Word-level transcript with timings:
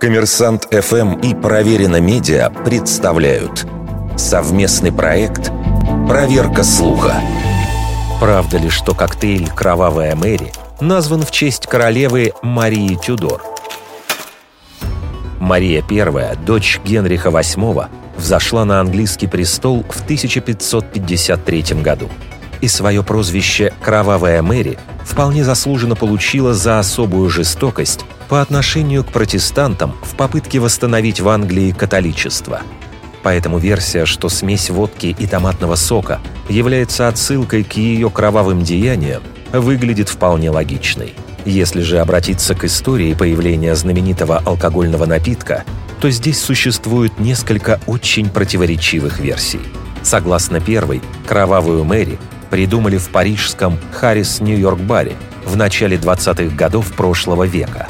Коммерсант 0.00 0.68
ФМ 0.70 1.14
и 1.20 1.34
Проверено 1.34 2.00
Медиа 2.00 2.50
представляют 2.50 3.66
совместный 4.16 4.92
проект 4.92 5.50
«Проверка 6.08 6.62
слуха». 6.62 7.14
Правда 8.20 8.58
ли, 8.58 8.68
что 8.68 8.94
коктейль 8.94 9.48
«Кровавая 9.48 10.14
Мэри» 10.14 10.52
назван 10.80 11.22
в 11.22 11.30
честь 11.30 11.66
королевы 11.66 12.32
Марии 12.42 12.94
Тюдор? 12.94 13.42
Мария 15.40 15.84
I, 15.88 16.36
дочь 16.36 16.80
Генриха 16.84 17.28
VIII, 17.28 17.86
взошла 18.16 18.64
на 18.64 18.80
английский 18.80 19.26
престол 19.26 19.84
в 19.88 20.02
1553 20.02 21.62
году. 21.82 22.08
И 22.60 22.68
свое 22.68 23.02
прозвище 23.02 23.72
«Кровавая 23.82 24.42
Мэри» 24.42 24.78
вполне 25.04 25.44
заслуженно 25.44 25.94
получила 25.94 26.54
за 26.54 26.78
особую 26.78 27.28
жестокость 27.28 28.04
по 28.28 28.40
отношению 28.40 29.04
к 29.04 29.08
протестантам 29.08 29.94
в 30.02 30.16
попытке 30.16 30.58
восстановить 30.58 31.20
в 31.20 31.28
Англии 31.28 31.72
католичество. 31.72 32.62
Поэтому 33.22 33.58
версия, 33.58 34.04
что 34.04 34.28
смесь 34.28 34.70
водки 34.70 35.14
и 35.18 35.26
томатного 35.26 35.74
сока 35.74 36.20
является 36.48 37.08
отсылкой 37.08 37.64
к 37.64 37.72
ее 37.72 38.08
кровавым 38.08 38.62
деяниям, 38.62 39.22
выглядит 39.52 40.08
вполне 40.08 40.50
логичной. 40.50 41.14
Если 41.44 41.82
же 41.82 41.98
обратиться 41.98 42.54
к 42.54 42.64
истории 42.64 43.14
появления 43.14 43.74
знаменитого 43.74 44.38
алкогольного 44.38 45.06
напитка, 45.06 45.64
то 46.00 46.10
здесь 46.10 46.40
существует 46.40 47.18
несколько 47.18 47.80
очень 47.86 48.28
противоречивых 48.28 49.20
версий. 49.20 49.60
Согласно 50.02 50.60
первой, 50.60 51.02
«Кровавую 51.26 51.84
Мэри» 51.84 52.18
придумали 52.50 52.98
в 52.98 53.08
парижском 53.10 53.78
Харрис 53.92 54.40
Нью-Йорк 54.40 54.78
баре 54.80 55.14
в 55.44 55.56
начале 55.56 55.96
20-х 55.96 56.54
годов 56.56 56.92
прошлого 56.92 57.44
века. 57.44 57.88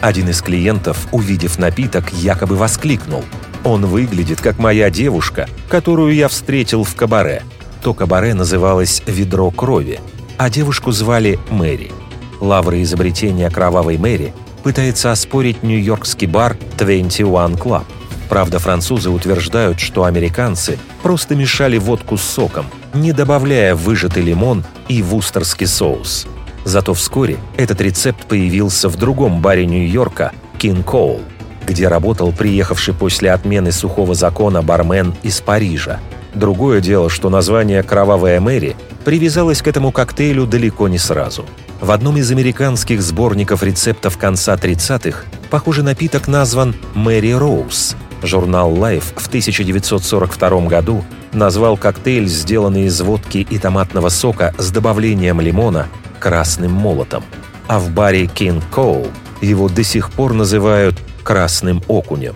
Один 0.00 0.28
из 0.28 0.42
клиентов, 0.42 1.08
увидев 1.12 1.58
напиток, 1.58 2.12
якобы 2.12 2.56
воскликнул 2.56 3.24
«Он 3.64 3.86
выглядит, 3.86 4.40
как 4.40 4.58
моя 4.58 4.90
девушка, 4.90 5.48
которую 5.68 6.14
я 6.14 6.28
встретил 6.28 6.84
в 6.84 6.94
кабаре». 6.94 7.42
То 7.82 7.94
кабаре 7.94 8.34
называлось 8.34 9.02
«Ведро 9.06 9.50
крови», 9.50 10.00
а 10.36 10.50
девушку 10.50 10.90
звали 10.92 11.38
Мэри. 11.50 11.92
Лавры 12.40 12.82
изобретения 12.82 13.48
«Кровавой 13.50 13.96
Мэри» 13.96 14.34
пытается 14.62 15.12
оспорить 15.12 15.62
нью-йоркский 15.62 16.26
бар 16.26 16.56
21 16.78 17.54
Club. 17.54 17.84
Правда, 18.28 18.58
французы 18.58 19.10
утверждают, 19.10 19.80
что 19.80 20.04
американцы 20.04 20.78
просто 21.02 21.34
мешали 21.34 21.78
водку 21.78 22.16
с 22.16 22.22
соком, 22.22 22.66
не 22.92 23.12
добавляя 23.12 23.74
выжатый 23.74 24.22
лимон 24.22 24.64
и 24.88 25.02
вустерский 25.02 25.66
соус. 25.66 26.26
Зато 26.64 26.94
вскоре 26.94 27.36
этот 27.56 27.80
рецепт 27.80 28.26
появился 28.26 28.88
в 28.88 28.96
другом 28.96 29.42
баре 29.42 29.66
Нью-Йорка 29.66 30.32
«King 30.58 30.82
Cole», 30.82 31.22
где 31.66 31.88
работал 31.88 32.32
приехавший 32.32 32.94
после 32.94 33.32
отмены 33.32 33.72
сухого 33.72 34.14
закона 34.14 34.62
бармен 34.62 35.14
из 35.22 35.40
Парижа. 35.40 36.00
Другое 36.34 36.80
дело, 36.80 37.10
что 37.10 37.28
название 37.28 37.82
«Кровавая 37.82 38.40
Мэри» 38.40 38.76
привязалось 39.04 39.62
к 39.62 39.68
этому 39.68 39.92
коктейлю 39.92 40.46
далеко 40.46 40.88
не 40.88 40.98
сразу. 40.98 41.44
В 41.80 41.90
одном 41.90 42.16
из 42.16 42.30
американских 42.30 43.02
сборников 43.02 43.62
рецептов 43.62 44.16
конца 44.16 44.54
30-х 44.54 45.24
похожий 45.50 45.84
напиток 45.84 46.28
назван 46.28 46.74
«Мэри 46.94 47.32
Роуз», 47.32 47.94
Журнал 48.24 48.74
Life 48.74 49.12
в 49.16 49.26
1942 49.28 50.66
году 50.66 51.04
назвал 51.32 51.76
коктейль, 51.76 52.26
сделанный 52.26 52.84
из 52.84 53.00
водки 53.00 53.46
и 53.48 53.58
томатного 53.58 54.08
сока 54.08 54.54
с 54.58 54.70
добавлением 54.70 55.40
лимона, 55.40 55.88
красным 56.18 56.72
молотом. 56.72 57.24
А 57.66 57.78
в 57.78 57.90
баре 57.90 58.24
King 58.24 58.62
Cole 58.72 59.10
его 59.40 59.68
до 59.68 59.82
сих 59.82 60.10
пор 60.10 60.32
называют 60.32 60.96
красным 61.22 61.82
окунем. 61.88 62.34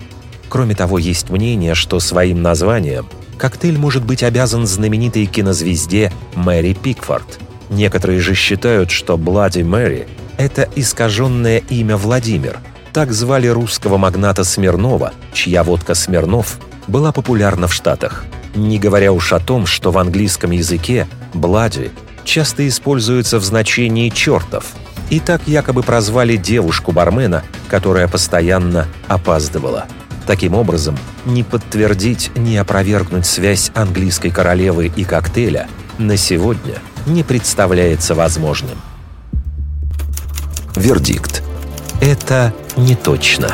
Кроме 0.49 0.75
того, 0.75 0.99
есть 0.99 1.31
мнение, 1.31 1.75
что 1.75 2.01
своим 2.01 2.43
названием 2.43 3.07
коктейль 3.37 3.79
может 3.79 4.05
быть 4.05 4.23
обязан 4.23 4.67
знаменитой 4.67 5.27
кинозвезде 5.27 6.13
Мэри 6.35 6.73
Пикфорд. 6.73 7.39
Некоторые 7.71 8.21
же 8.21 8.35
считают, 8.35 8.91
что 8.91 9.17
Блади 9.17 9.63
Мэри– 9.63 10.09
это 10.39 10.69
искаженное 10.75 11.59
имя 11.69 11.97
Владимир– 11.97 12.59
так 12.93 13.13
звали 13.13 13.47
русского 13.47 13.97
магната 13.97 14.45
Смирнова, 14.45 15.13
чья 15.33 15.63
водка 15.63 15.95
Смирнов 15.95 16.59
была 16.87 17.13
популярна 17.13 17.69
в 17.69 17.75
Штатах. 17.75 18.25
Не 18.55 18.79
говоря 18.79 19.13
уж 19.13 19.33
о 19.33 19.39
том, 19.39 19.67
что 19.67 19.91
в 19.91 19.99
английском 19.99 20.51
языке 20.51 21.07
«блади» 21.35 21.91
часто 22.25 22.67
используется 22.67 23.39
в 23.39 23.45
значении 23.45 24.09
«чертов», 24.09 24.65
и 25.11 25.21
так 25.21 25.43
якобы 25.47 25.83
прозвали 25.83 26.37
девушку-бармена, 26.37 27.43
которая 27.69 28.09
постоянно 28.09 28.87
опаздывала. 29.07 29.87
Таким 30.27 30.55
образом, 30.55 30.99
ни 31.25 31.43
подтвердить, 31.43 32.31
ни 32.37 32.57
опровергнуть 32.57 33.25
связь 33.25 33.71
английской 33.75 34.31
королевы 34.31 34.93
и 34.95 35.05
коктейля 35.05 35.69
на 35.97 36.17
сегодня 36.19 36.75
не 37.07 37.23
представляется 37.23 38.15
возможным. 38.15 38.77
Вердикт. 40.77 41.43
Это 42.01 42.53
не 42.77 42.95
точно. 42.95 43.49